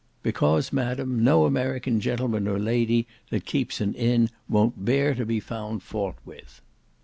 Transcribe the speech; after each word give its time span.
"Because, 0.23 0.73
madam, 0.73 1.23
no 1.23 1.45
American 1.45 1.99
gentleman 1.99 2.47
or 2.47 2.57
lady 2.57 3.05
that 3.29 3.45
keeps 3.45 3.79
an 3.79 3.93
inn 3.93 4.31
won't 4.49 4.83
bear 4.83 5.13
to 5.13 5.27
be 5.27 5.39
found 5.39 5.83
fault 5.83 6.15
with." 6.25 6.59